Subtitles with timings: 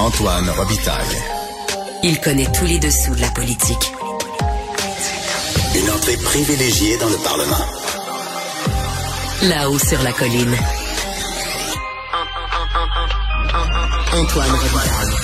[0.00, 1.16] Antoine Robitaille.
[2.02, 3.92] Il connaît tous les dessous de la politique.
[5.76, 7.66] Une entrée privilégiée dans le Parlement.
[9.42, 10.56] Là-haut sur la colline.
[14.14, 15.20] Antoine Robitaille.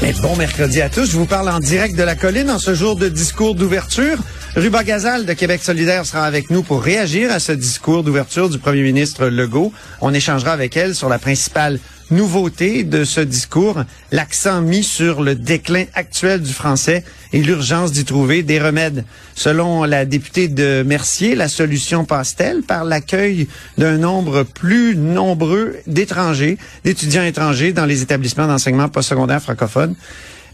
[0.00, 1.10] Mais bon mercredi à tous.
[1.10, 4.16] Je vous parle en direct de la colline en ce jour de discours d'ouverture.
[4.56, 8.58] Ruba Gazal de Québec solidaire sera avec nous pour réagir à ce discours d'ouverture du
[8.58, 9.70] premier ministre Legault.
[10.00, 11.78] On échangera avec elle sur la principale
[12.10, 18.04] nouveauté de ce discours, l'accent mis sur le déclin actuel du français et l'urgence d'y
[18.04, 19.04] trouver des remèdes.
[19.34, 23.48] Selon la députée de Mercier, la solution passe-t-elle par l'accueil
[23.78, 29.94] d'un nombre plus nombreux d'étrangers, d'étudiants étrangers dans les établissements d'enseignement postsecondaire francophone?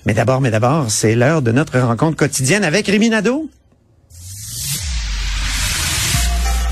[0.07, 3.49] Mais d'abord, mais d'abord, c'est l'heure de notre rencontre quotidienne avec Rémi Nadeau.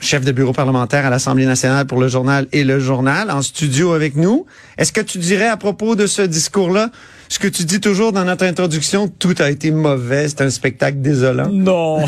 [0.00, 3.92] Chef de bureau parlementaire à l'Assemblée nationale pour le journal et le journal, en studio
[3.92, 4.46] avec nous.
[4.78, 6.90] Est-ce que tu dirais à propos de ce discours-là,
[7.28, 11.00] ce que tu dis toujours dans notre introduction, tout a été mauvais, c'est un spectacle
[11.00, 11.48] désolant?
[11.50, 12.04] Non.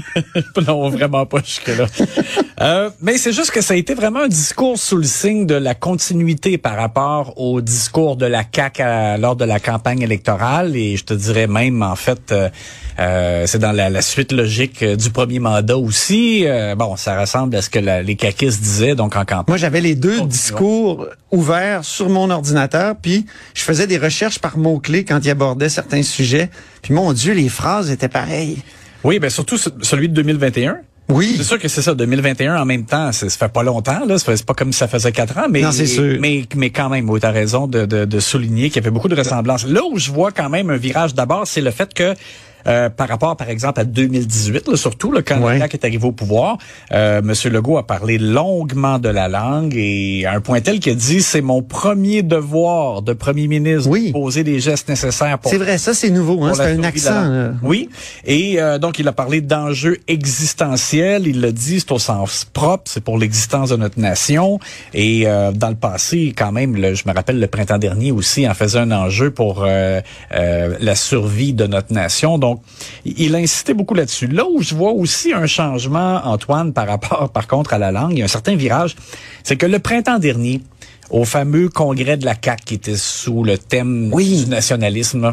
[0.66, 1.86] non, vraiment pas jusque-là.
[2.60, 5.54] Euh, mais c'est juste que ça a été vraiment un discours sous le signe de
[5.54, 10.74] la continuité par rapport au discours de la CAQ à- lors de la campagne électorale.
[10.74, 12.48] Et je te dirais même, en fait, euh,
[12.98, 16.42] euh, c'est dans la, la suite logique euh, du premier mandat aussi.
[16.46, 19.44] Euh, bon, ça ressemble à ce que la- les caquistes disaient donc en campagne.
[19.46, 23.24] Moi, j'avais les deux discours ouverts sur mon ordinateur, puis
[23.54, 26.50] je faisais des recherches par mots-clés quand il abordait certains sujets.
[26.82, 28.58] Puis mon Dieu, les phrases étaient pareilles.
[29.04, 30.78] Oui, ben surtout ce- celui de 2021.
[31.10, 31.34] Oui.
[31.38, 34.44] C'est sûr que c'est ça, 2021 en même temps, ça fait pas longtemps, là, c'est
[34.44, 36.18] pas comme si ça faisait quatre ans, mais Non, c'est sûr.
[36.20, 39.08] mais mais quand même, tu as raison de, de, de souligner qu'il y avait beaucoup
[39.08, 39.66] de ressemblances.
[39.66, 42.14] Là où je vois quand même un virage d'abord, c'est le fait que
[42.66, 45.58] euh, par rapport, par exemple, à 2018, là, surtout là, quand Ouais.
[45.58, 46.58] CAQ est arrivé au pouvoir,
[46.92, 47.32] euh, M.
[47.52, 51.22] Legault a parlé longuement de la langue et à un point tel qu'il a dit
[51.22, 54.08] c'est mon premier devoir de premier ministre Oui.
[54.08, 56.52] de poser les gestes nécessaires pour C'est vrai, ça c'est nouveau, hein?
[56.54, 57.28] c'est un accent.
[57.28, 57.52] là.
[57.62, 57.88] Oui.
[58.24, 61.26] Et euh, donc, il a parlé d'enjeux existentiels.
[61.26, 64.58] Il l'a dit, c'est au sens propre, c'est pour l'existence de notre nation.
[64.94, 68.48] Et euh, dans le passé, quand même, le- je me rappelle le printemps dernier aussi,
[68.48, 70.00] en faisait un enjeu pour euh,
[70.34, 72.38] euh, la survie de notre nation.
[72.38, 72.47] Donc,
[73.04, 74.26] il il a insisté beaucoup là-dessus.
[74.26, 78.12] Là où je vois aussi un changement, Antoine, par rapport, par contre, à la langue,
[78.12, 78.96] il y a un certain virage,
[79.42, 80.60] c'est que le printemps dernier,
[81.10, 84.44] au fameux congrès de la CAQ qui était sous le thème Oui.
[84.44, 85.32] du nationalisme,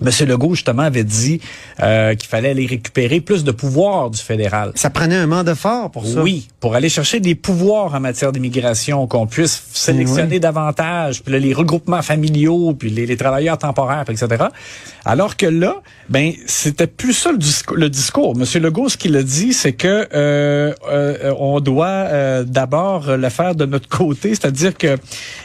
[0.00, 1.40] Monsieur Legault, justement, avait dit
[1.82, 4.72] euh, qu'il fallait aller récupérer plus de pouvoir du fédéral.
[4.74, 6.22] Ça prenait un mandat fort pour ça.
[6.22, 10.40] Oui, pour aller chercher des pouvoirs en matière d'immigration, qu'on puisse sélectionner Oui.
[10.40, 14.44] davantage, puis là, les regroupements familiaux, puis les, les travailleurs temporaires, etc.
[15.04, 15.76] Alors que là,
[16.08, 17.76] ben, c'était plus ça le discours.
[17.76, 18.36] Le discours.
[18.36, 23.28] Monsieur Legault, ce qu'il a dit, c'est que euh, euh, on doit euh, d'abord le
[23.28, 24.96] faire de notre côté, c'est-à-dire que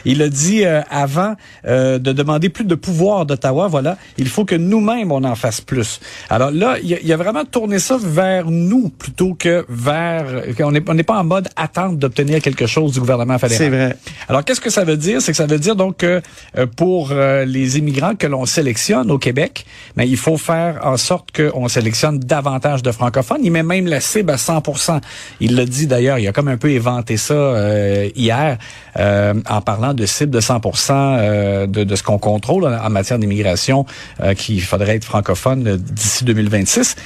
[0.04, 1.34] il a dit euh, avant
[1.66, 5.34] euh, de demander plus de pouvoir d'Ottawa, voilà, il faut faut que nous-mêmes, on en
[5.34, 5.98] fasse plus.
[6.30, 10.26] Alors là, il y, a vraiment tourné ça vers nous plutôt que vers...
[10.60, 13.58] On n'est on pas en mode attente d'obtenir quelque chose du gouvernement fédéral.
[13.58, 13.96] C'est vrai.
[14.28, 15.20] Alors, qu'est-ce que ça veut dire?
[15.20, 16.22] C'est que ça veut dire donc que
[16.56, 20.82] euh, pour euh, les immigrants que l'on sélectionne au Québec, mais ben, il faut faire
[20.84, 23.40] en sorte qu'on sélectionne davantage de francophones.
[23.42, 25.00] Il met même la cible à 100%
[25.40, 28.56] Il l'a dit d'ailleurs, il a comme un peu éventé ça euh, hier
[28.96, 33.86] en parlant de cible de 100% de, de, ce qu'on contrôle en matière d'immigration,
[34.34, 36.96] qu'il faudrait être francophone d'ici 2026.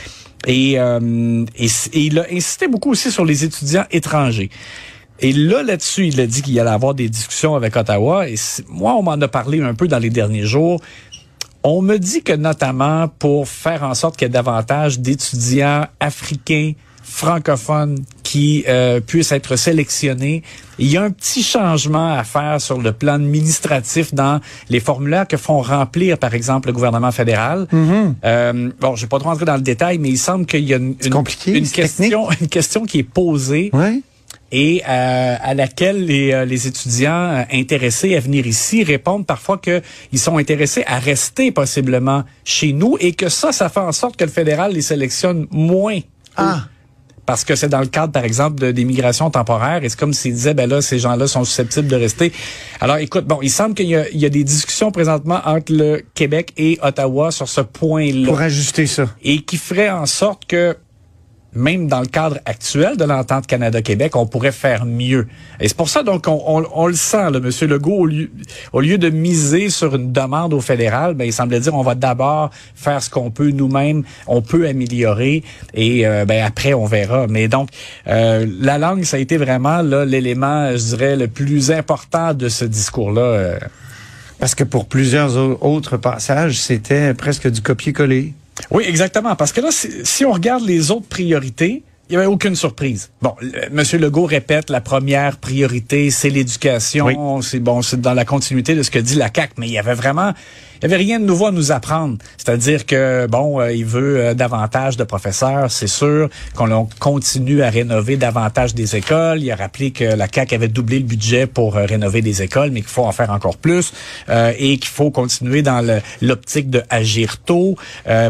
[0.47, 4.51] Et, et, et, il a insisté beaucoup aussi sur les étudiants étrangers.
[5.23, 8.29] Et là, là-dessus, il a dit qu'il allait avoir des discussions avec Ottawa.
[8.29, 8.35] Et
[8.69, 10.81] moi, on m'en a parlé un peu dans les derniers jours.
[11.63, 16.73] On me dit que notamment pour faire en sorte qu'il y ait davantage d'étudiants africains
[17.05, 20.43] francophones qui euh, puissent être sélectionnés.
[20.79, 24.41] Il y a un petit changement à faire sur le plan administratif dans
[24.71, 27.67] les formulaires que font remplir, par exemple, le gouvernement fédéral.
[27.71, 28.15] Mm-hmm.
[28.25, 30.73] euh, bon, je vais pas trop rentrer dans le détail, mais il semble qu'il y
[30.73, 33.69] a une, une, une question, une question qui est posée.
[33.75, 34.01] Ouais
[34.53, 39.59] et euh, à laquelle les, euh, les étudiants euh, intéressés à venir ici répondent parfois
[39.59, 44.17] qu'ils sont intéressés à rester possiblement chez nous et que ça, ça fait en sorte
[44.17, 46.01] que le fédéral les sélectionne moins.
[46.37, 46.67] Ah.
[47.25, 49.85] Parce que c'est dans le cadre, par exemple, des migrations temporaires.
[49.85, 52.33] Et c'est comme s'ils disaient, ben là, ces gens-là sont susceptibles de rester.
[52.81, 56.53] Alors, écoute, bon, il semble qu'il y, y, a des discussions présentement entre le Québec
[56.57, 58.27] et Ottawa sur ce point-là.
[58.27, 59.09] Pour ajuster ça.
[59.23, 60.77] Et qui ferait en sorte que
[61.55, 65.27] même dans le cadre actuel de l'entente Canada-Québec, on pourrait faire mieux.
[65.61, 68.31] Et c'est pour ça donc on, on, on le sent, Monsieur Legault, au lieu,
[68.73, 71.95] au lieu de miser sur une demande au fédéral, ben il semblait dire on va
[71.95, 75.43] d'abord faire ce qu'on peut nous-mêmes, on peut améliorer
[75.75, 77.27] et euh, ben après on verra.
[77.29, 77.69] Mais donc
[78.07, 82.65] euh, la langue, ça a été vraiment l'élément, je dirais, le plus important de ce
[82.65, 83.23] discours-là.
[83.23, 83.59] Euh.
[84.39, 88.35] Parce que pour plusieurs autres passages, c'était presque du copier-coller.
[88.71, 89.37] Oui, exactement.
[89.37, 93.11] Parce que là, si, on regarde les autres priorités, il n'y avait aucune surprise.
[93.23, 93.35] Bon,
[93.71, 97.41] Monsieur Legault répète la première priorité, c'est l'éducation.
[97.41, 99.79] C'est bon, c'est dans la continuité de ce que dit la CAC, mais il y
[99.79, 100.33] avait vraiment
[100.83, 102.19] il n'y avait rien de nouveau à nous apprendre.
[102.37, 107.71] C'est-à-dire que, bon, euh, il veut euh, davantage de professeurs, c'est sûr, qu'on continue à
[107.71, 109.43] rénover davantage des écoles.
[109.43, 112.71] Il a rappelé que la CAQ avait doublé le budget pour euh, rénover des écoles,
[112.73, 113.93] mais qu'il faut en faire encore plus
[114.29, 115.87] et qu'il faut continuer dans
[116.21, 117.77] l'optique de agir tôt.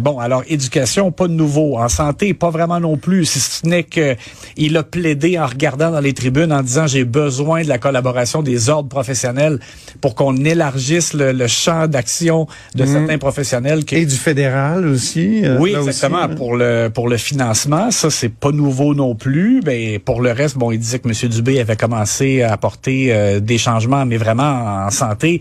[0.03, 1.79] bon, alors, éducation, pas de nouveau.
[1.79, 4.17] En santé, pas vraiment non plus, si ce n'est que
[4.57, 8.43] il a plaidé en regardant dans les tribunes en disant j'ai besoin de la collaboration
[8.43, 9.59] des ordres professionnels
[10.01, 12.42] pour qu'on élargisse le, le champ d'action
[12.75, 12.93] de mhm.
[12.93, 13.83] certains professionnels.
[13.91, 15.45] Et du fédéral aussi.
[15.45, 16.23] Euh, oui, exactement.
[16.23, 16.29] Hein.
[16.29, 19.61] Pour le pour le financement, ça c'est pas nouveau non plus.
[19.61, 21.31] Ben pour le reste, bon, il disait que M.
[21.31, 25.41] Dubé avait commencé à apporter euh, des changements, mais vraiment en santé,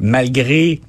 [0.00, 0.80] malgré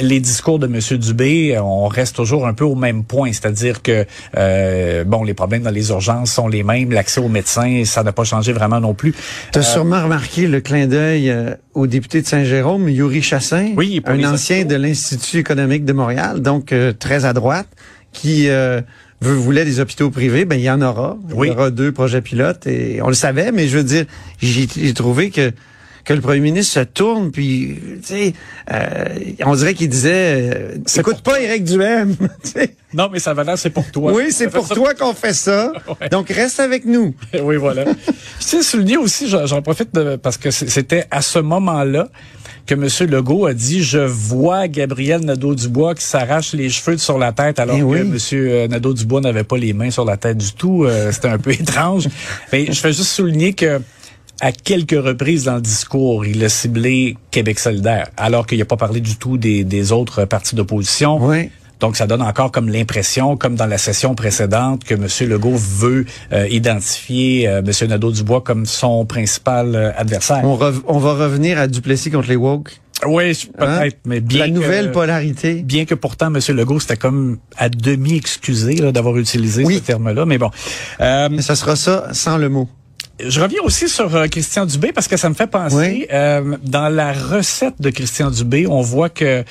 [0.00, 0.98] les discours de M.
[0.98, 4.06] Dubé, on reste toujours un peu au même point, c'est-à-dire que
[4.36, 8.12] euh, bon, les problèmes dans les urgences sont les mêmes, l'accès aux médecins, ça n'a
[8.12, 9.14] pas changé vraiment non plus.
[9.52, 13.72] Tu as euh, sûrement remarqué le clin d'œil euh, au député de Saint-Jérôme, Yuri Chassin,
[13.76, 17.68] oui, un ancien de l'Institut économique de Montréal, donc très à droite,
[18.12, 18.48] qui
[19.20, 21.16] voulait des hôpitaux privés, ben il y en aura.
[21.30, 24.04] Il y aura deux projets pilotes et on le savait, mais je veux dire,
[24.40, 25.52] j'ai trouvé que
[26.04, 28.32] que le premier ministre se tourne, puis, tu sais,
[28.72, 29.04] euh,
[29.44, 32.16] on dirait qu'il disait, euh, écoute pas Éric Duhem.
[32.94, 34.12] non, mais ça va là, c'est pour toi.
[34.12, 35.72] Oui, c'est pour toi qu'on fait ça.
[36.10, 37.14] Donc, reste avec nous.
[37.42, 37.84] oui, voilà.
[37.84, 42.08] je sais souligner aussi, j'en profite de, parce que c'était à ce moment-là
[42.66, 43.10] que M.
[43.10, 47.76] Legault a dit je vois Gabriel Nadeau-Dubois qui s'arrache les cheveux sur la tête alors
[47.76, 48.70] eh que M.
[48.70, 50.84] Nadeau-Dubois n'avait pas les mains sur la tête du tout.
[50.84, 52.08] Euh, c'était un peu étrange.
[52.52, 53.80] Mais je fais juste souligner que
[54.42, 58.76] à quelques reprises dans le discours, il a ciblé Québec solidaire, alors qu'il n'a pas
[58.76, 61.18] parlé du tout des, des autres partis d'opposition.
[61.20, 61.48] Oui.
[61.78, 65.06] Donc, ça donne encore comme l'impression, comme dans la session précédente, que M.
[65.28, 67.88] Legault veut euh, identifier euh, M.
[67.88, 70.42] Nadeau-Dubois comme son principal euh, adversaire.
[70.44, 72.80] On, on, va revenir à Duplessis contre les woke.
[73.06, 73.98] Oui, peut-être, hein?
[74.06, 75.54] mais bien La nouvelle polarité.
[75.62, 76.40] Bien que pourtant, M.
[76.56, 80.50] Legault, c'était comme à demi excusé d'avoir utilisé ce terme-là, mais bon.
[81.00, 82.68] mais ça sera ça sans le mot.
[83.24, 86.88] Je reviens aussi sur euh, Christian Dubé parce que ça me fait penser euh, dans
[86.88, 89.44] la recette de Christian Dubé, on voit que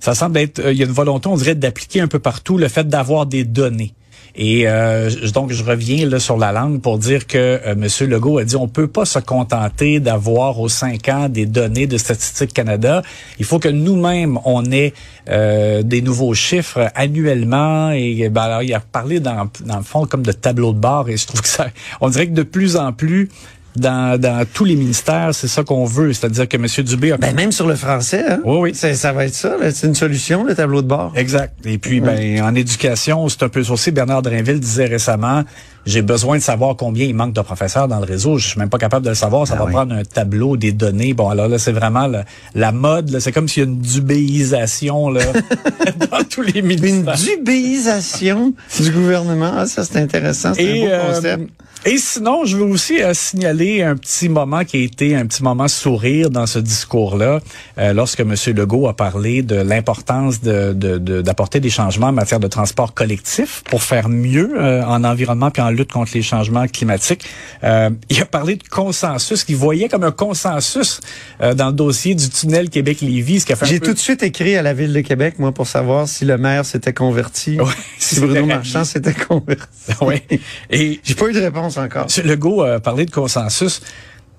[0.00, 2.58] ça semble être euh, il y a une volonté on dirait d'appliquer un peu partout
[2.58, 3.94] le fait d'avoir des données.
[4.40, 8.08] Et euh, donc, je reviens là sur la langue pour dire que euh, M.
[8.08, 11.98] Legault a dit on peut pas se contenter d'avoir aux cinq ans des données de
[11.98, 13.02] Statistique Canada.
[13.40, 14.94] Il faut que nous-mêmes, on ait
[15.28, 17.90] euh, des nouveaux chiffres annuellement.
[17.90, 21.08] Et ben, alors, il a parlé dans, dans le fond comme de tableau de bord.
[21.08, 21.66] Et je trouve que ça,
[22.00, 23.30] on dirait que de plus en plus,
[23.78, 26.12] dans, dans tous les ministères, c'est ça qu'on veut.
[26.12, 26.66] C'est-à-dire que M.
[26.84, 27.16] Dubé a...
[27.16, 28.40] Ben, même sur le français, hein?
[28.44, 28.74] Oui, oui.
[28.74, 31.12] Ça va être ça, c'est une solution, le tableau de bord.
[31.16, 31.54] Exact.
[31.64, 33.90] Et puis, ben, en éducation, c'est un peu ça aussi.
[33.90, 35.44] Bernard Drinville disait récemment,
[35.86, 38.36] j'ai besoin de savoir combien il manque de professeurs dans le réseau.
[38.38, 39.46] Je suis même pas capable de le savoir.
[39.46, 39.72] Ça Ah va oui.
[39.72, 41.14] prendre un tableau des données.
[41.14, 43.10] Bon, alors là, c'est vraiment la, la mode.
[43.10, 43.20] là.
[43.20, 45.20] C'est comme s'il y a une dubéisation là,
[46.10, 47.14] dans tous les Une ministères.
[47.16, 49.52] dubéisation du gouvernement.
[49.56, 50.52] Ah, ça, c'est intéressant.
[50.54, 51.50] C'est un beau euh, concept.
[51.86, 55.42] et sinon, je veux aussi euh, signaler un petit moment qui a été un petit
[55.42, 57.40] moment sourire dans ce discours-là,
[57.78, 58.34] euh, lorsque M.
[58.54, 62.94] Legault a parlé de l'importance de, de- de- d'apporter des changements en matière de transport
[62.94, 67.24] collectif pour faire mieux euh, en environnement puis en lutte contre les changements climatiques.
[67.64, 71.00] Euh, il a parlé de consensus qu'il voyait comme un consensus
[71.42, 73.94] euh, dans le dossier du tunnel Québec-Lévis, ce qui a fait un J'ai peu- tout
[73.94, 76.92] de suite écrit à la Ville de Québec, moi, pour savoir si le maire s'était
[76.92, 77.58] converti.
[77.60, 79.66] Ouais, si Bruno Marchand s'était converti.
[80.00, 80.22] Ouais.
[80.70, 82.06] Et J'ai pas eu de réponse encore.
[82.16, 82.26] M.
[82.26, 83.80] Legault a parlé de consensus.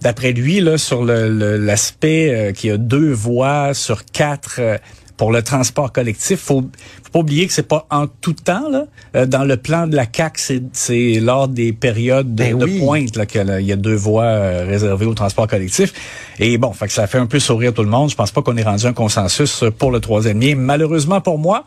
[0.02, 4.56] D'après lui, là, sur le- le- l'aspect euh, qu'il y a deux voies sur quatre
[4.60, 4.78] euh,
[5.20, 8.70] pour le transport collectif, faut, faut pas oublier que c'est pas en tout temps.
[8.70, 8.86] Là.
[9.18, 10.40] Euh, dans le plan de la CAC,
[10.72, 12.80] c'est, lors des périodes de, Ben de oui.
[12.80, 15.92] pointe là, qu'il y a deux voies euh, réservées au transport collectif.
[16.40, 18.10] Et bon, fait que ça fait un peu sourire tout le monde.
[18.10, 20.56] Je pense pas qu'on ait rendu un consensus pour le troisième lien.
[20.56, 21.66] Malheureusement pour moi.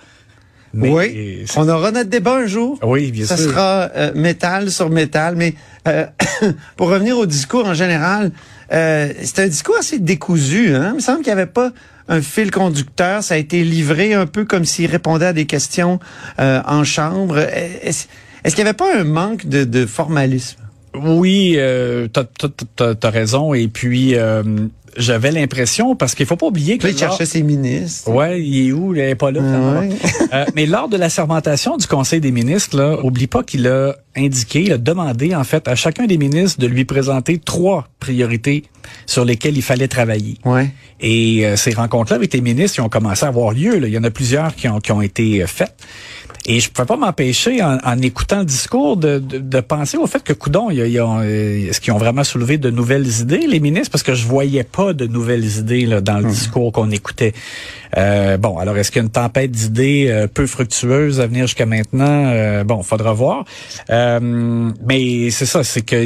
[0.74, 2.78] Mais oui, on aura notre débat un jour.
[2.82, 3.50] Oui, bien ça sûr.
[3.50, 5.36] sera euh, métal sur métal.
[5.36, 5.54] Mais
[5.86, 6.06] euh,
[6.76, 8.32] pour revenir au discours en général,
[8.72, 10.74] euh, c'est un discours assez décousu.
[10.74, 10.90] Hein?
[10.92, 11.72] Il me semble qu'il n'y avait pas
[12.12, 13.22] un fil conducteur.
[13.22, 15.98] Ça a été livré un peu comme s'il répondait à des questions
[16.38, 17.38] euh, en chambre.
[17.38, 18.06] Est-ce
[18.44, 20.58] est-ce qu'il n'y avait pas un manque de, de formalisme?
[20.94, 22.24] Oui, euh, t'as,
[22.76, 23.54] t'as- t'as raison.
[23.54, 24.42] Et puis, euh,
[24.96, 26.84] j'avais l'impression, parce qu'il faut pas oublier que...
[26.86, 28.10] Là, il cherchait ses ministres.
[28.10, 28.94] Ouais, il est où?
[28.94, 29.40] Il est pas là.
[29.40, 29.88] Ouais.
[30.34, 33.94] Euh, mais lors de la sermentation du Conseil des ministres, là, oublie pas qu'il a
[34.16, 38.64] indiqué, il a demandé en fait à chacun des ministres de lui présenter trois priorités
[39.06, 40.36] sur lesquelles il fallait travailler.
[40.44, 40.70] Ouais.
[41.00, 43.92] Et euh, ces rencontres-là avec les ministres qui ont commencé à avoir lieu, là, il
[43.92, 45.76] y en a plusieurs qui ont, qui ont été euh, faites.
[46.44, 49.96] Et je ne pouvais pas m'empêcher, en, en écoutant le discours, de, de, de penser
[49.96, 52.70] au fait que, coudon, y a, y a, euh, est-ce qu'ils ont vraiment soulevé de
[52.70, 53.90] nouvelles idées, les ministres?
[53.90, 57.32] Parce que je voyais pas de nouvelles idées là, dans le discours qu'on écoutait.
[57.96, 61.46] Euh, bon, alors est-ce qu'il y a une tempête d'idées euh, peu fructueuse à venir
[61.46, 62.24] jusqu'à maintenant?
[62.32, 63.44] Euh, bon, faudra voir.
[63.90, 65.96] Euh, mais c'est ça, c'est que...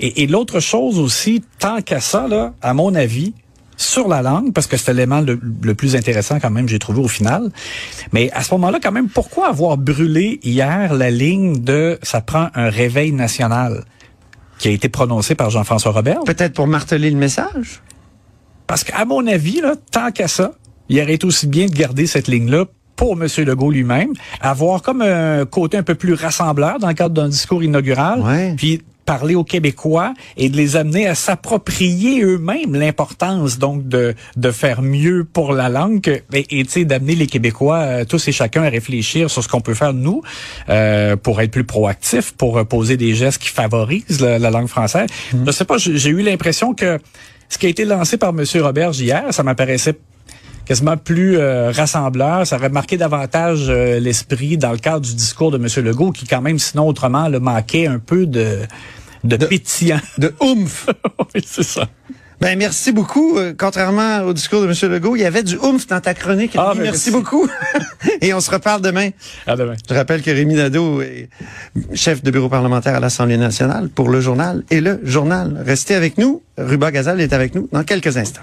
[0.00, 3.34] Et, et l'autre chose aussi, tant qu'à ça, là, à mon avis,
[3.76, 7.00] sur la langue, parce que c'est l'élément le, le plus intéressant quand même, j'ai trouvé
[7.00, 7.50] au final.
[8.12, 12.48] Mais à ce moment-là, quand même, pourquoi avoir brûlé hier la ligne de «ça prend
[12.54, 13.84] un réveil national»
[14.58, 16.20] qui a été prononcée par Jean-François Robert?
[16.24, 17.82] Peut-être pour marteler le message?
[18.66, 20.52] Parce qu'à mon avis, là, tant qu'à ça,
[20.88, 22.64] il aurait été aussi bien de garder cette ligne-là
[22.96, 23.28] pour M.
[23.44, 27.62] Legault lui-même, avoir comme un côté un peu plus rassembleur dans le cadre d'un discours
[27.62, 28.54] inaugural, Ouais.
[28.56, 34.50] puis parler aux Québécois et de les amener à s'approprier eux-mêmes l'importance donc de de
[34.50, 38.28] faire mieux pour la langue que- et et, tu sais d'amener les Québécois euh, tous
[38.28, 40.22] et chacun à réfléchir sur ce qu'on peut faire nous
[40.68, 44.66] euh, pour être plus proactifs pour euh, poser des gestes qui favorisent la, la langue
[44.68, 45.08] française.
[45.46, 46.98] Je sais pas, j'ai eu l'impression que
[47.48, 48.44] ce qui a été lancé par M.
[48.62, 49.94] Roberge hier, ça m'apparaissait
[50.66, 52.46] quasiment plus euh, rassembleur.
[52.46, 55.84] Ça aurait marqué davantage euh, l'esprit dans le cadre du discours de M.
[55.84, 58.58] Legault, qui quand même, sinon autrement, le manquait un peu de,
[59.24, 60.00] de, pétillant.
[60.18, 60.90] De oomph!
[61.34, 61.88] oui, c'est ça.
[62.38, 63.38] Ben merci beaucoup.
[63.38, 64.92] Euh, contrairement au discours de M.
[64.92, 66.52] Legault, il y avait du oomph dans ta chronique.
[66.58, 67.10] Ah, ben, merci merci.
[67.10, 67.48] beaucoup.
[68.20, 69.08] Et on se reparle demain.
[69.46, 69.74] À demain.
[69.88, 71.30] Je rappelle que Rémi Nadeau est
[71.94, 75.62] chef de bureau parlementaire à l'Assemblée nationale pour le journal et le journal.
[75.64, 76.42] Restez avec nous.
[76.58, 78.42] Ruba Gazal est avec nous dans quelques instants.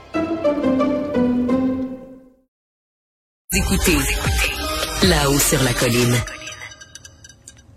[3.53, 3.97] Écoutez,
[5.03, 6.15] là-haut sur la colline.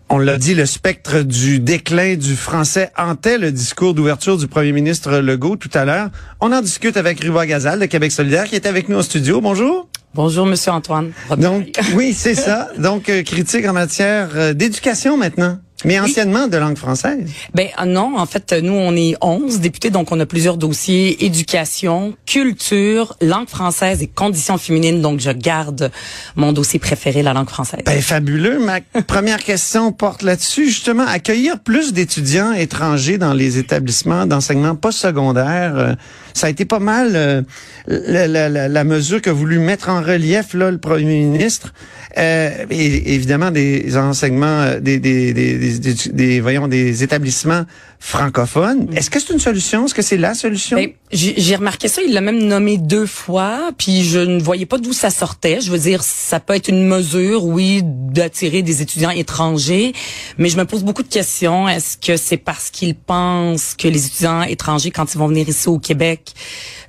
[0.09, 4.71] On l'a dit, le spectre du déclin du français hantait le discours d'ouverture du premier
[4.71, 6.11] ministre Legault tout à l'heure.
[6.41, 9.41] On en discute avec Ruba Gazal de Québec solidaire qui est avec nous au studio.
[9.41, 9.89] Bonjour.
[10.15, 11.11] Bonjour, Monsieur Antoine.
[11.39, 12.69] Donc, oui, c'est ça.
[12.79, 15.59] Donc, euh, critique en matière euh, d'éducation maintenant.
[15.85, 17.31] Mais anciennement de langue française?
[17.55, 21.25] Ben ah non, en fait, nous on est 11 députés, donc on a plusieurs dossiers
[21.25, 25.01] éducation, culture, langue française et conditions féminines.
[25.01, 25.91] Donc je garde
[26.37, 27.81] mon dossier préféré, la langue française.
[27.85, 28.59] Ben fabuleux.
[28.59, 35.77] Ma première question porte là-dessus justement accueillir plus d'étudiants étrangers dans les établissements d'enseignement postsecondaire.
[35.77, 35.95] Euh,
[36.35, 37.43] ça a été pas mal euh,
[37.87, 41.73] la, la, la, la, mesure que voulu mettre en relief là le premier ministre.
[42.19, 47.65] Euh, et, évidemment des enseignements, euh, des, des, des, des, des voyons, des établissements
[47.99, 48.89] francophones.
[48.95, 49.87] Est-ce que c'est une solution?
[49.87, 50.77] Est-ce que c'est la solution?
[50.77, 52.03] Ben, j'ai remarqué ça.
[52.07, 55.61] Il l'a même nommé deux fois, puis je ne voyais pas d'où ça sortait.
[55.61, 59.95] Je veux dire, ça peut être une mesure, oui, d'attirer des étudiants étrangers,
[60.37, 61.69] mais je me pose beaucoup de questions.
[61.69, 65.69] Est-ce que c'est parce qu'ils pensent que les étudiants étrangers, quand ils vont venir ici
[65.69, 66.24] au Québec,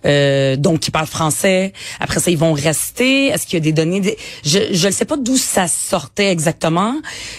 [0.05, 1.73] euh, donc qui parlent français.
[1.99, 3.27] Après ça, ils vont rester.
[3.27, 4.17] Est-ce qu'il y a des données?
[4.43, 6.95] Je ne sais pas d'où ça sortait exactement.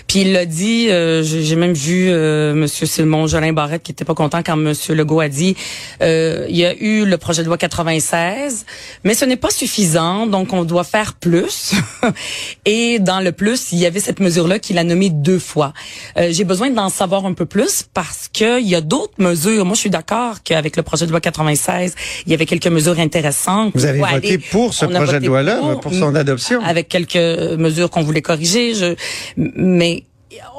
[0.06, 0.88] Puis il l'a dit.
[0.90, 4.94] Euh, J'ai même vu euh, Monsieur Simon Jolin Barrette qui était pas content quand Monsieur
[4.94, 5.56] Legault a dit
[6.02, 8.66] euh, il y a eu le projet de loi 96,
[9.04, 10.26] mais ce n'est pas suffisant.
[10.26, 11.72] Donc on doit faire plus.
[12.64, 15.72] Et dans le plus, il y avait cette mesure-là qu'il a nommée deux fois.
[16.18, 19.64] Euh, J'ai besoin d'en savoir un peu plus parce que il y a d'autres mesures.
[19.64, 21.85] Moi, je suis d'accord qu'avec le projet de loi 96,
[22.26, 23.72] il y avait quelques mesures intéressantes.
[23.74, 26.60] Vous avez voté pour ce projet de loi-là, pour, son adoption.
[26.62, 28.74] Avec quelques mesures qu'on voulait corriger.
[28.74, 28.94] Je,
[29.36, 30.04] mais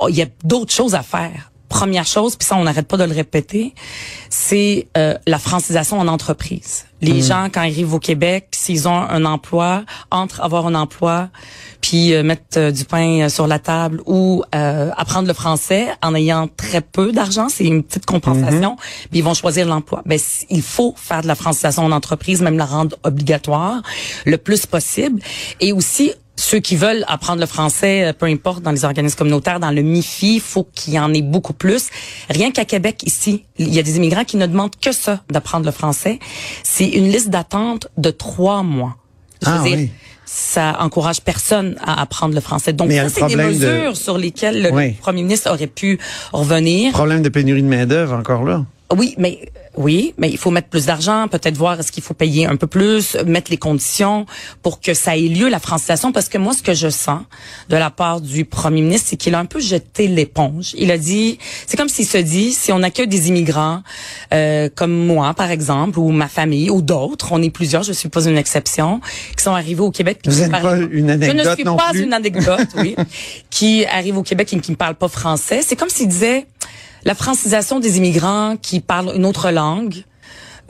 [0.10, 3.03] il y a d'autres choses à faire première chose, puis ça on n'arrête pas de
[3.03, 3.74] le répéter,
[4.29, 6.86] c'est euh, la francisation en entreprise.
[7.01, 7.24] Les hmm.
[7.24, 11.29] gens quand ils arrivent au Québec, s'ils ont un emploi, entre avoir un emploi,
[11.88, 16.50] puis euh, mettre euh, du pain sur la table ou apprendre le français en ayant
[16.50, 19.10] très peu d'argent, c'est une petite compensation, hmm.
[19.10, 20.01] puis ils vont choisir l'emploi.
[20.06, 23.82] Ben il faut faire de la francisation en entreprise, même la rendre obligatoire
[24.25, 25.22] le plus possible,
[25.62, 29.60] et aussi ceux qui veulent apprendre le français, euh, peu importe, dans les organismes communautaires,
[29.60, 31.88] dans le MIFI, faut qu'il y en ait beaucoup plus.
[32.29, 35.65] Rien qu'à Québec, ici, il y a des immigrants qui ne demandent que ça, d'apprendre
[35.65, 36.20] le français.
[36.63, 38.98] C'est une liste d'attente de trois mois.
[39.41, 39.89] Je ah, oui.
[40.27, 42.74] Ça encourage personne à apprendre le français.
[42.74, 45.98] Donc, ça, c'est des mesures sur lesquelles le premier ministre aurait pu
[46.34, 46.91] revenir.
[46.91, 48.65] Problème de pénurie de main-d'œuvre encore là.
[48.96, 49.39] Oui, mais
[49.75, 52.67] oui, mais il faut mettre plus d'argent, peut-être voir est-ce qu'il faut payer un peu
[52.67, 54.25] plus, mettre les conditions
[54.63, 56.12] pour que ça ait lieu la francisation.
[56.12, 57.22] Parce que moi, ce que je sens
[57.70, 60.73] de la part du premier ministre, c'est qu'il a un peu jeté l'éponge.
[60.78, 63.82] Il a dit, c'est comme s'il se dit, si on accueille des immigrants
[64.34, 68.10] euh, comme moi, par exemple, ou ma famille, ou d'autres, on est plusieurs, je suis
[68.10, 69.02] pas une exception,
[69.36, 70.21] qui sont arrivés au Québec.
[70.26, 72.95] Vous n'êtes pas une anecdote Je ne suis pas une anecdote, oui,
[73.50, 75.62] qui arrivent au Québec et qui ne parlent pas français.
[75.62, 76.47] C'est comme s'il disait
[77.08, 80.04] la francisation des immigrants qui parlent une autre langue,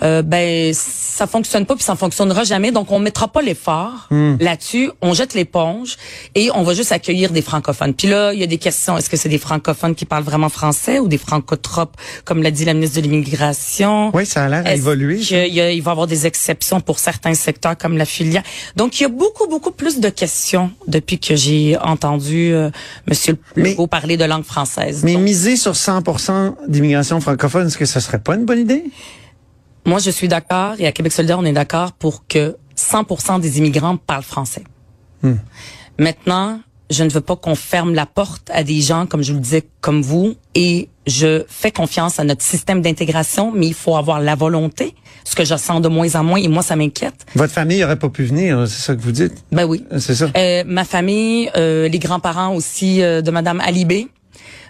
[0.04, 2.72] euh, ben ça fonctionne pas puis ça fonctionnera jamais.
[2.72, 4.36] Donc on mettra pas l'effort hmm.
[4.40, 4.92] là-dessus.
[5.02, 5.98] On jette l'éponge
[6.36, 7.94] et on va juste accueillir des francophones.
[7.94, 8.98] Puis là il y a des questions.
[8.98, 12.66] Est-ce que c'est des francophones qui parlent vraiment français ou des francotropes comme l'a dit
[12.66, 14.12] la ministre de l'immigration?
[14.14, 17.34] Oui ça a l'air évolué il, y il va y avoir des exceptions pour certains
[17.34, 18.44] secteurs comme la filière?
[18.76, 22.70] Donc il y a beaucoup beaucoup plus de questions depuis que j'ai entendu euh,
[23.08, 25.04] monsieur Legault parler de langue française.
[25.04, 28.84] mais miser sur 100% d'immigration francophone est-ce que ce serait pas une bonne idée?
[29.88, 33.58] Moi, je suis d'accord, et à Québec solidaire, on est d'accord pour que 100% des
[33.58, 34.64] immigrants parlent français.
[35.24, 35.36] Hmm.
[35.98, 39.40] Maintenant, je ne veux pas qu'on ferme la porte à des gens, comme je vous
[39.40, 43.96] le disais, comme vous, et je fais confiance à notre système d'intégration, mais il faut
[43.96, 47.26] avoir la volonté, ce que je sens de moins en moins, et moi, ça m'inquiète.
[47.36, 49.44] Votre famille n'aurait pas pu venir, c'est ça que vous dites?
[49.54, 49.84] Ben oui.
[50.00, 50.30] C'est ça.
[50.36, 54.10] Euh, ma famille, euh, les grands-parents aussi euh, de Madame Alibé,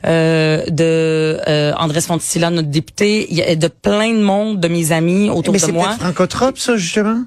[0.05, 4.67] euh, de euh, Andrés Fonticilla, notre député, il y a de plein de monde de
[4.67, 5.87] mes amis autour de moi.
[5.87, 7.23] Mais c'est francotrope, ça, justement?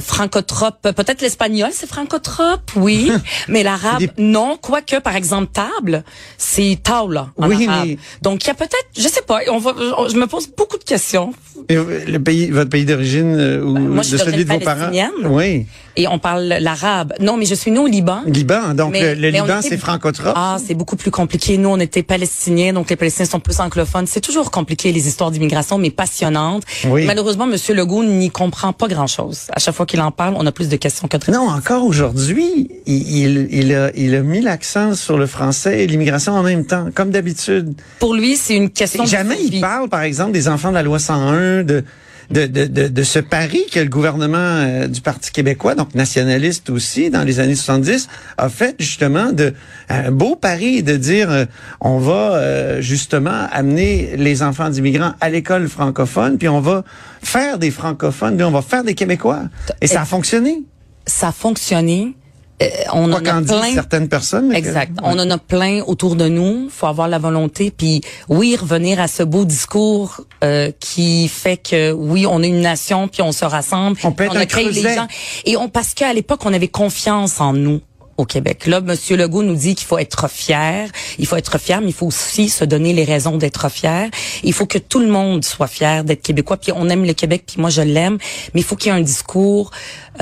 [0.00, 3.10] francotrope, peut-être l'espagnol, c'est francotrope, oui,
[3.48, 4.58] mais l'arabe, non.
[4.60, 6.04] Quoique, par exemple, table,
[6.38, 7.88] c'est taula en oui, arabe.
[8.22, 9.74] Donc, il y a peut-être, je sais pas, on va,
[10.08, 11.32] je me pose beaucoup de questions.
[11.68, 14.90] Et le pays, votre pays d'origine euh, ou Moi, de celui de vos parents?
[15.24, 15.66] Oui.
[15.96, 17.14] Et on parle l'arabe.
[17.20, 18.22] Non, mais je suis née au Liban.
[18.26, 20.34] Liban, donc le, Liban, c'est francotrope.
[20.36, 21.56] Ah, c'est beaucoup plus compliqué.
[21.56, 24.06] Nous, on était palestiniens, donc les Palestiniens sont plus anglophones.
[24.06, 26.64] C'est toujours compliqué les histoires d'immigration, mais passionnantes.
[26.86, 27.06] Oui.
[27.06, 29.46] Malheureusement, Monsieur Legault n'y comprend pas grand-chose.
[29.52, 31.84] À chaque fois qu'il en parle, on a plus de questions que de Non, encore
[31.84, 36.66] aujourd'hui, il, il, a, il a mis l'accent sur le français et l'immigration en même
[36.66, 37.74] temps, comme d'habitude.
[37.98, 39.04] Pour lui, c'est une question.
[39.06, 41.84] Jamais il parle, par exemple, des enfants de la loi 101, de
[42.30, 46.70] de, de, de, de ce pari que le gouvernement euh, du Parti québécois, donc nationaliste
[46.70, 49.54] aussi, dans les années 70, a fait justement de
[49.88, 51.44] un beau pari de dire euh,
[51.80, 56.84] on va euh, justement amener les enfants d'immigrants à l'école francophone, puis on va
[57.22, 59.42] faire des francophones, puis on va faire des Québécois.
[59.80, 60.62] Et ça a fonctionné.
[61.06, 62.16] Ça a fonctionné.
[62.62, 63.74] Euh, on Quoi en a plein.
[63.74, 64.50] certaines personnes.
[64.50, 64.92] que- Exact.
[64.92, 65.08] Ouais.
[65.12, 66.68] On en a plein autour de nous.
[66.70, 67.70] faut avoir la volonté.
[67.70, 72.62] Puis oui, revenir à ce beau discours euh, qui fait que oui, on est une
[72.62, 73.98] nation, puis on se rassemble.
[74.04, 75.06] On peut créé les gens.
[75.44, 77.80] Et on parce qu'à l'époque, on avait confiance en nous
[78.16, 78.64] au Québec.
[78.66, 80.88] Là, Monsieur Legault nous dit qu'il faut être fier.
[81.18, 84.08] Il faut être fier, mais il faut aussi se donner les raisons d'être fier.
[84.42, 86.56] Il faut que tout le monde soit fier d'être québécois.
[86.56, 88.16] Puis on aime le Québec, puis moi je l'aime.
[88.54, 89.70] Mais il faut qu'il y ait un discours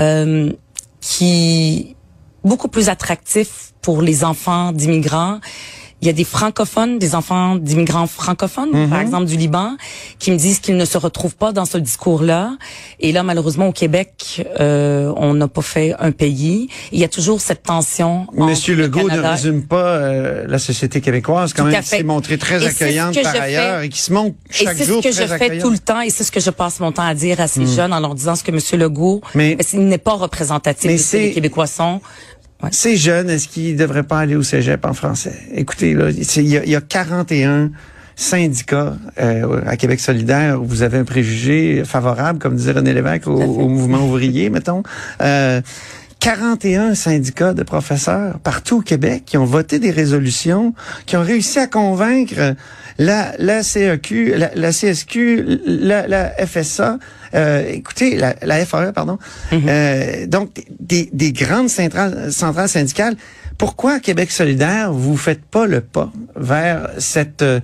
[0.01, 0.51] euh,
[1.01, 1.95] qui
[2.45, 5.39] beaucoup plus attractif pour les enfants d'immigrants.
[6.03, 8.91] Il y a des francophones, des enfants d'immigrants francophones, Mhm.
[8.91, 9.77] par exemple du Liban,
[10.19, 12.59] qui me disent qu'ils ne se retrouvent pas dans ce discours-là.
[13.01, 16.69] Et là, malheureusement, au Québec, euh, on n'a pas fait un pays.
[16.93, 18.27] Il y a toujours cette tension.
[18.35, 22.03] Monsieur le Legault ne résume pas euh, la société québécoise, quand Tout même, qui s'est
[22.03, 23.87] montrée très Et accueillante par ailleurs fais.
[23.87, 25.63] et qui se montre Et chaque c'est ce jour que très je fais accueillante.
[25.63, 27.67] tout le temps et c'est ce que je passe mon temps à dire à ces
[27.67, 30.99] jeunes en leur disant ce que Monsieur Legault, Mais- il n'est pas représentatif Mais de
[30.99, 32.03] ce que c'est- les Québécois sont.
[32.73, 35.39] Ces jeunes, est-ce qu'ils devraient pas aller au cégep en français?
[35.55, 37.71] Écoutez, là, il y, y a 41
[38.17, 43.27] syndicats euh, à Québec solidaire où vous avez un préjugé favorable, comme disait René Lévesque,
[43.27, 44.83] au, au mouvement ouvrier, mettons.
[45.21, 45.61] Euh,
[46.25, 50.73] 41 syndicats de professeurs partout au Québec qui ont voté des résolutions,
[51.05, 52.55] qui ont réussi à convaincre
[52.97, 56.99] la, la CEQ, la, la CSQ, la, la FSA,
[57.35, 59.19] euh, écoutez, la, la FAE, pardon,
[59.53, 60.49] euh, donc
[60.81, 63.17] des, des grandes centrales, centrales syndicales.
[63.59, 67.43] Pourquoi Québec solidaire, vous faites pas le pas vers cette...
[67.43, 67.61] euh,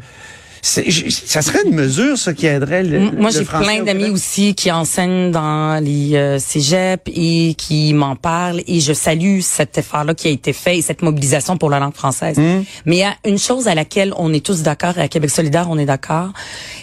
[0.62, 4.70] ça serait une mesure, ça, qui aiderait le Moi, j'ai français plein d'amis aussi qui
[4.70, 10.29] enseignent dans les euh, cégeps et qui m'en parlent et je salue cet effort-là qui
[10.29, 12.37] a été fait et cette mobilisation pour la langue française.
[12.38, 12.64] Mmh.
[12.87, 15.31] Mais il y a une chose à laquelle on est tous d'accord et à Québec
[15.31, 16.31] solidaire, on est d'accord.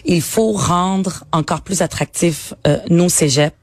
[0.06, 3.56] Il faut rendre encore plus attractifs euh, nos cégeps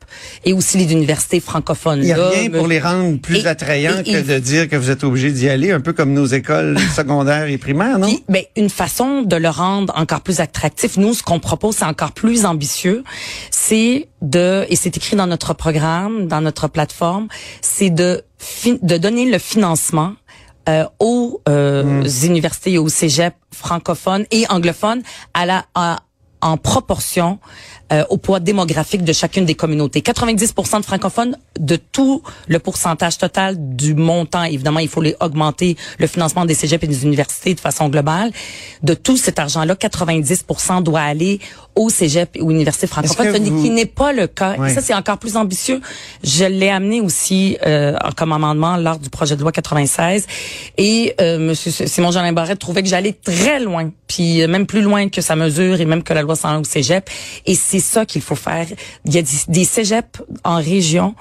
[0.44, 2.00] et aussi les universités francophones.
[2.00, 4.76] Il n'y a rien pour les rendre plus Et- attrayants et- que de dire que
[4.76, 8.06] vous êtes obligé d'y aller, un peu comme nos écoles secondaires et primaires, non?
[8.08, 11.84] Puis, ben, une façon de le rendre encore plus attractif, nous, ce qu'on propose, c'est
[11.84, 13.04] encore plus ambitieux,
[13.50, 17.28] c'est de, et c'est écrit dans notre programme, dans notre plateforme,
[17.60, 18.22] c'est de,
[18.82, 20.14] de donner le financement
[20.68, 25.02] euh, aux euh, universités et aux cégeps francophones et anglophones
[25.34, 25.98] à la, à-
[26.40, 27.38] en proportion
[27.92, 30.00] euh, au poids démographique de chacune des communautés.
[30.00, 34.44] 90% de francophones de tout le pourcentage total du montant.
[34.44, 38.32] Évidemment, il faut augmenter le financement des cégeps et des universités de façon globale.
[38.82, 41.40] De tout cet argent-là, 90% doit aller
[41.76, 44.56] et aux universités francophones, que ce vous- qui n'est pas le cas.
[44.56, 44.70] Ouais.
[44.70, 45.80] Et ça, c'est encore plus ambitieux.
[46.22, 50.26] Je l'ai amené aussi euh, comme amendement lors du projet de loi 96.
[50.78, 54.82] Et euh, Monsieur Simon Jolin Barrette trouvait que j'allais très loin, puis euh, même plus
[54.82, 57.08] loin que sa mesure et même que la loi 101 au cégep.
[57.46, 58.66] Et c'est ça qu'il faut faire.
[59.04, 61.14] Il y a des, des cégeps en région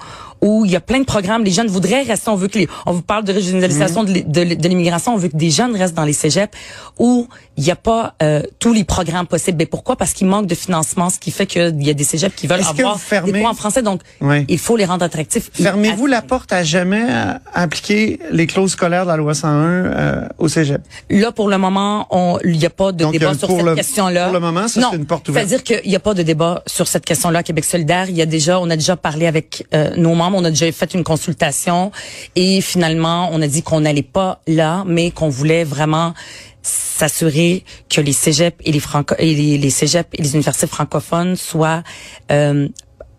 [0.43, 1.43] où il y a plein de programmes.
[1.43, 2.29] Les jeunes voudraient rester.
[2.29, 4.23] On veut que les, on vous parle de régionalisation de l'é-
[4.55, 5.13] de, l'immigration.
[5.15, 6.55] On veut que des jeunes restent dans les cégeps
[6.99, 7.27] où
[7.57, 9.57] il n'y a pas euh, tous les programmes possibles.
[9.57, 9.95] Mais pourquoi?
[9.95, 12.59] Parce qu'il manque de financement, ce qui fait qu'il y a des cégeps qui veulent
[12.59, 13.81] avoir fermez- des cours en français.
[13.81, 14.45] Donc, Oui.
[14.49, 15.49] il faut les rendre attractifs.
[15.53, 20.27] Fermez-vous la porte à jamais à appliquer les clauses scolaires de la loi 101 euh,
[20.37, 20.81] au cégep?
[21.09, 24.25] Là, pour le moment, on- il n'y a pas de Donc, débat sur cette question-là.
[24.25, 25.47] pour le moment, c'est une porte ouverte.
[25.47, 28.09] C'est-à-dire qu'il n'y a pas de débat sur cette question-là à Québec solidaire.
[28.09, 30.71] Il y a déjà, on a déjà parlé avec euh, nos membres, on a déjà
[30.71, 31.91] fait une consultation
[32.35, 36.13] et finalement, on a dit qu'on n'allait pas là, mais qu'on voulait vraiment
[36.61, 41.35] s'assurer que les cégeps et les franco et les, les cégeps et les universités francophones
[41.35, 41.83] soient
[42.31, 42.69] euh,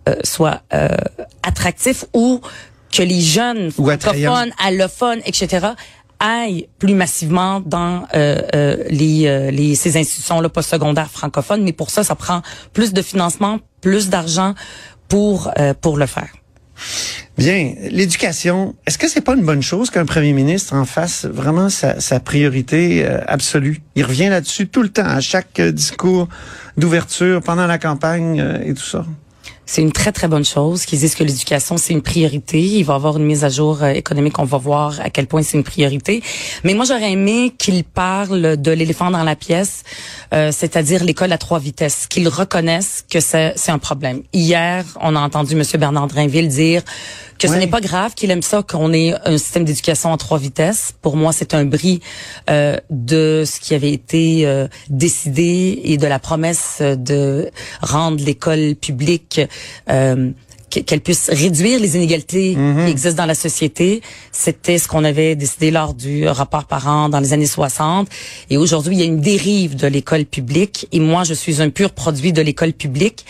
[0.08, 0.88] euh, soient euh,
[1.42, 2.40] attractifs ou
[2.92, 5.68] que les jeunes Ou francophones, allophones, etc.
[6.20, 11.62] aillent plus massivement dans euh, euh, les, euh, les ces institutions-là postsecondaires francophones.
[11.62, 14.54] Mais pour ça, ça prend plus de financement, plus d'argent
[15.08, 16.28] pour euh, pour le faire.
[17.36, 21.68] Bien, l'éducation, est-ce que c'est pas une bonne chose qu'un premier ministre en fasse vraiment
[21.68, 23.82] sa, priorité euh, absolue?
[23.96, 26.28] Il revient là-dessus tout le temps, à chaque euh, discours
[26.76, 29.04] d'ouverture, pendant la campagne euh, et tout ça.
[29.66, 32.60] C'est une très très bonne chose qu'ils disent que l'éducation c'est une priorité.
[32.60, 35.26] Il va y avoir une mise à jour euh, économique, on va voir à quel
[35.26, 36.22] point c'est une priorité.
[36.64, 39.82] Mais moi j'aurais aimé qu'ils parlent de l'éléphant dans la pièce,
[40.32, 44.22] euh, c'est-à-dire l'école à trois vitesses, qu'ils reconnaissent que c'est c'est un problème.
[44.32, 46.82] Hier, on a entendu Monsieur Bernard Drinville dire
[47.38, 50.38] que ce n'est pas grave qu'il aime ça qu'on ait un système d'éducation à trois
[50.38, 50.94] vitesses.
[51.02, 52.00] Pour moi, c'est un bris
[52.48, 57.50] euh, de ce qui avait été euh, décidé et de la promesse de
[57.82, 59.40] rendre l'école publique
[59.90, 60.30] euh,
[60.70, 64.02] que- qu'elle puisse réduire les inégalités qui existent dans la société.
[64.32, 68.08] C'était ce qu'on avait décidé lors du rapport parent dans les années 60.
[68.50, 70.88] Et aujourd'hui, il y a une dérive de l'école publique.
[70.90, 73.24] Et moi, je suis un pur produit de l'école publique.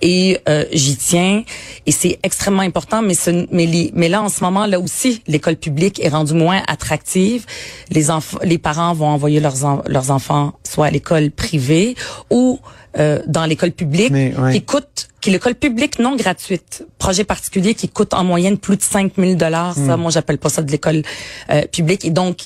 [0.00, 1.42] Et euh, j'y tiens.
[1.84, 3.02] Et c'est extrêmement important.
[3.02, 6.32] Mais, ce, mais, les- mais là, en ce moment, là aussi, l'école publique est rendue
[6.34, 7.44] moins attractive.
[7.90, 8.06] Les,
[8.42, 11.94] les parents vont envoyer leurs, en- leurs enfants soit à l'école privée
[12.30, 12.58] ou
[12.98, 14.52] euh, dans l'école publique Mais, ouais.
[14.54, 18.76] qui coûte qui est l'école publique non gratuite, projet particulier qui coûte en moyenne plus
[18.76, 19.74] de 5 000 dollars.
[19.74, 21.02] Ça, moi, j'appelle pas ça de l'école
[21.50, 22.04] euh, publique.
[22.04, 22.42] Et donc,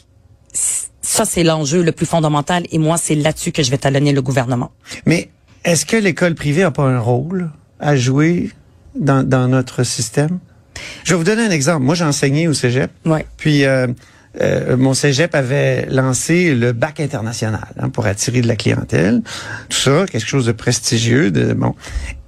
[0.51, 2.65] ça, c'est l'enjeu le plus fondamental.
[2.73, 4.71] Et moi, c'est là-dessus que je vais talonner le gouvernement.
[5.05, 5.29] Mais
[5.63, 8.51] est-ce que l'école privée n'a pas un rôle à jouer
[8.95, 10.39] dans, dans notre système?
[11.05, 11.83] Je vais vous donner un exemple.
[11.83, 12.91] Moi, j'ai enseigné au cégep.
[13.05, 13.27] Ouais.
[13.37, 13.89] Puis, euh,
[14.41, 19.23] euh, mon cégep avait lancé le bac international hein, pour attirer de la clientèle.
[19.69, 21.31] Tout ça, quelque chose de prestigieux.
[21.31, 21.75] Bon.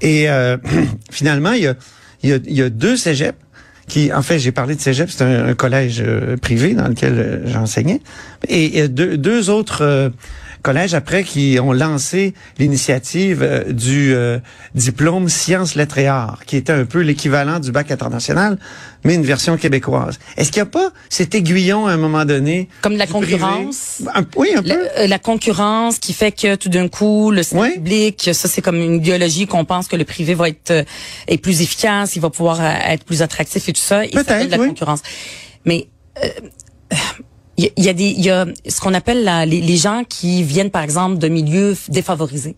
[0.00, 0.56] Et euh,
[1.10, 1.74] finalement, il
[2.22, 3.38] y a, deux cégeps
[3.86, 8.00] qui, en fait, j'ai parlé de cégep, c'est un, collège euh, privé dans lequel j'enseignais.
[8.48, 10.12] Et a deux, autres
[10.62, 14.38] collèges après qui ont lancé l'initiative euh, du euh,
[14.74, 18.58] diplôme sciences, lettres et arts, qui était un peu l'équivalent du bac international,
[19.04, 20.18] mais une version québécoise.
[20.36, 22.68] Est-ce qu'il n'y a pas cet aiguillon à un moment donné?
[22.80, 23.32] Comme la privé?
[23.32, 24.02] concurrence?
[24.14, 24.68] Un- oui, un peu.
[24.68, 28.62] La, euh, la concurrence qui fait que tout d'un coup, le système public, ça c'est
[28.62, 30.84] comme une idéologie qu'on pense que le privé va être euh,
[31.26, 34.02] est plus efficace, il va pouvoir être plus attractif et tout ça.
[34.12, 34.68] Peut-être, de la oui.
[34.68, 35.02] concurrence.
[35.64, 35.88] Mais
[36.22, 36.28] euh,
[37.62, 39.60] il y, a- il y a des, il y a ce qu'on appelle la- les,
[39.60, 42.56] les gens qui viennent par exemple de milieux défavorisés.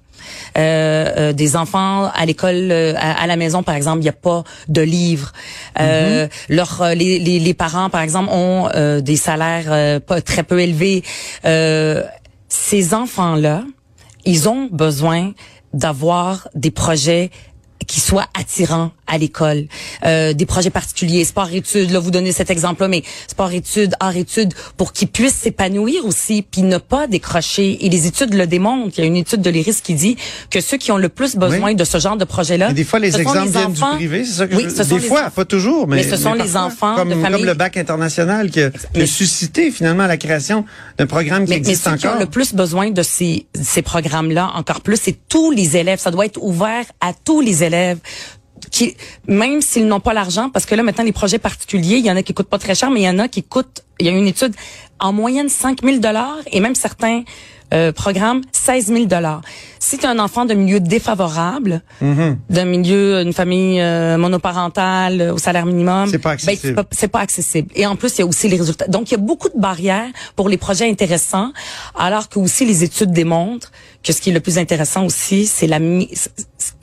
[0.57, 4.09] Euh, euh, des enfants à l'école, euh, à, à la maison par exemple, il n'y
[4.09, 5.33] a pas de livres.
[5.81, 8.71] Euh, leurs, euh, les, les, les parents par exemple ont
[9.03, 11.03] des salaires pas très peu élevés.
[11.45, 12.03] Euh,
[12.49, 13.65] ces enfants-là,
[14.25, 15.33] ils ont besoin
[15.75, 17.31] d'avoir des projets
[17.87, 19.67] qui soient attirants à l'école,
[20.05, 25.09] euh, des projets particuliers, sport-études, là vous donnez cet exemple-là, mais sport-études, art-études, pour qu'ils
[25.09, 27.85] puissent s'épanouir aussi, puis ne pas décrocher.
[27.85, 28.95] Et les études le démontrent.
[28.99, 30.17] Il y a une étude de l'IRIS qui dit
[30.51, 31.75] que ceux qui ont le plus besoin Oui.
[31.75, 33.97] de ce genre de projet-là, Mais des fois, les ce exemples les viennent enfants- du
[33.97, 34.75] privé, c'est ça que oui, je...
[34.75, 36.61] ce sont Des fois, pas toujours, mais, Mais ce sont les parfois.
[36.63, 40.07] enfants comme, de familles- Comme le bac international qui a, qui a Mais- suscité finalement
[40.07, 40.65] la création
[40.99, 42.21] d'un programme qui Mais, mais existe ceux qui ont encore.
[42.21, 45.99] le plus besoin de ces, ces programmes-là, encore plus, c'est tous les élèves.
[46.01, 47.99] Ça doit être ouvert à tous les élèves.
[48.71, 48.97] Qui,
[49.27, 52.17] même s'ils n'ont pas l'argent, parce que là, maintenant, les projets particuliers, il y en
[52.17, 54.09] a qui coûtent pas très cher, mais il y en a qui coûtent, il y
[54.09, 54.55] a une étude,
[54.99, 55.99] en moyenne 5 000
[56.53, 57.23] et même certains
[57.73, 59.07] euh, programmes, 16 000
[59.81, 62.37] Si tu es un enfant d'un milieu défavorable, Mm-hmm.
[62.51, 66.85] d'un milieu, une famille euh, monoparentale, euh, au salaire minimum, C'est pas ben, accessible.
[66.91, 67.69] c'est pas accessible.
[67.75, 68.87] Et en plus, il y a aussi les résultats.
[68.87, 71.53] Donc, il y a beaucoup de barrières pour les projets intéressants,
[71.99, 73.73] alors que aussi les études démontrent
[74.03, 75.81] que ce qui est le plus intéressant aussi, c'est la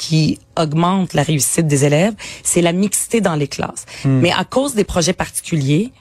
[0.02, 3.86] qui augmente la réussite des élèves, c'est la mixité dans les classes.
[4.06, 5.92] Mais à cause des projets particuliers,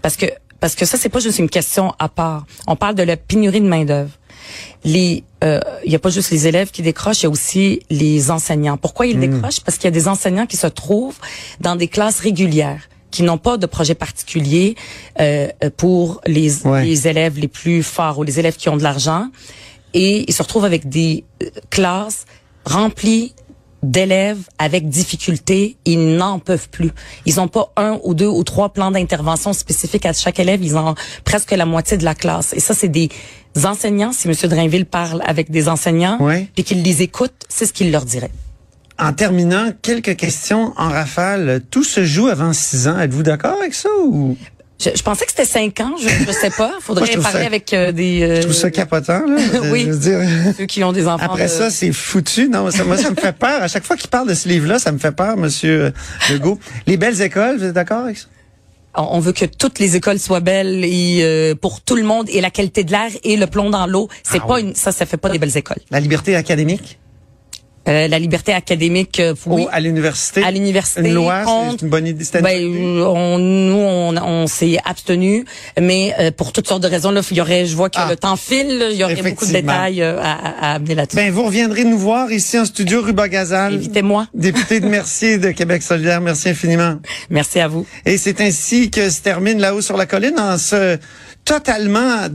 [0.00, 0.26] parce que
[0.58, 2.46] parce que ça c'est pas juste une question à part.
[2.66, 4.12] On parle de la pénurie de main d'œuvre.
[4.84, 7.80] Les, euh, il y a pas juste les élèves qui décrochent, il y a aussi
[7.90, 8.78] les enseignants.
[8.78, 9.60] Pourquoi ils décrochent?
[9.60, 11.18] Parce qu'il y a des enseignants qui se trouvent
[11.60, 14.74] dans des classes régulières qui n'ont pas de projet particulier
[15.20, 16.84] euh, euh, pour les, Ouais.
[16.86, 19.26] les élèves les plus forts ou les élèves qui ont de l'argent
[19.92, 22.24] et ils se retrouvent avec des euh, classes
[22.64, 23.34] remplies
[23.82, 26.92] d'élèves avec difficulté, ils n'en peuvent plus.
[27.26, 30.76] Ils n'ont pas un ou deux ou trois plans d'intervention spécifiques à chaque élève, ils
[30.76, 32.52] ont presque la moitié de la classe.
[32.54, 33.08] Et ça, c'est des
[33.64, 34.12] enseignants.
[34.12, 34.34] Si M.
[34.48, 36.18] Drainville parle avec des enseignants,
[36.54, 38.30] puis qu'il les écoute, c'est ce qu'il leur dirait.
[38.98, 41.62] En terminant, quelques questions en rafale.
[41.70, 42.98] Tout se joue avant six ans.
[43.00, 44.36] Êtes-vous d'accord avec ça ou?
[44.82, 46.68] Je, je pensais que c'était cinq ans, je ne sais pas.
[46.72, 49.36] Moi, Faudrait trouve parler ça- avec euh, des euh, je trouve ça capotant là
[49.70, 49.82] Oui.
[49.86, 50.20] Je veux dire.
[50.58, 51.24] ceux qui ont des enfants.
[51.24, 52.48] Après de- ça, c'est foutu.
[52.48, 53.62] Non, ça, moi, ça me fait peur.
[53.62, 55.92] À chaque fois qu'il parle de ce livre-là, ça me fait peur, Monsieur
[56.30, 56.58] Legault.
[56.86, 58.26] Les belles écoles, vous êtes d'accord avec ça?
[58.94, 62.28] on on veut que toutes les écoles soient belles et euh, pour tout le monde
[62.28, 64.08] et la qualité de l'air et le plomb dans l'eau.
[64.22, 64.60] C'est Ah pas oui.
[64.62, 65.78] une, ça, ça fait pas des belles écoles.
[65.90, 66.98] La liberté académique?
[67.88, 69.64] Euh, la liberté académique, euh, oui.
[69.64, 70.42] Au- à l'université.
[70.44, 71.00] à l'université.
[71.00, 71.42] Une loi,
[71.72, 72.24] c'est une bonne idée.
[72.40, 73.02] Ben, idée?
[73.04, 75.44] on, nous, on, on s'est abstenu,
[75.80, 78.06] mais euh, pour toutes sortes de raisons, là, il y aurait, je vois que Ah.
[78.08, 81.16] le temps file, il y aurait beaucoup de détails euh, à, à, amener là-dessus.
[81.16, 83.74] Ben, vous reviendrez nous voir ici en studio, Ruba Gazal.
[83.74, 84.28] Évitez-moi.
[84.32, 86.20] Député de Mercier de Québec solidaire.
[86.20, 87.00] Merci infiniment.
[87.30, 87.84] Merci à vous.
[88.06, 90.98] Et c'est ainsi que se termine là-haut sur la colline en ce
[91.44, 92.28] totalement